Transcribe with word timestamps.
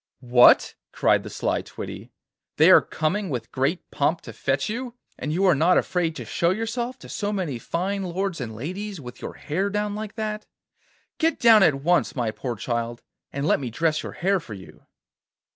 'What!' 0.19 0.73
cried 0.91 1.21
the 1.21 1.29
sly 1.29 1.61
Titty, 1.61 2.11
'they 2.57 2.71
are 2.71 2.81
coming 2.81 3.29
with 3.29 3.51
great 3.51 3.91
pomp 3.91 4.21
to 4.21 4.33
fetch 4.33 4.67
you, 4.67 4.95
and 5.19 5.31
you 5.31 5.45
are 5.45 5.53
not 5.53 5.77
afraid 5.77 6.15
to 6.15 6.25
show 6.25 6.49
yourself 6.49 6.97
to 6.97 7.07
so 7.07 7.31
many 7.31 7.59
fine 7.59 8.01
lords 8.05 8.41
and 8.41 8.55
ladies 8.55 8.99
with 8.99 9.21
your 9.21 9.33
hair 9.35 9.69
down 9.69 9.93
like 9.93 10.15
that? 10.15 10.47
Get 11.19 11.39
down 11.39 11.61
at 11.61 11.83
once, 11.83 12.15
my 12.15 12.31
poor 12.31 12.55
child, 12.55 13.03
and 13.31 13.45
let 13.45 13.59
me 13.59 13.69
dress 13.69 14.01
your 14.01 14.13
hair 14.13 14.39
for 14.39 14.55
you! 14.55 14.87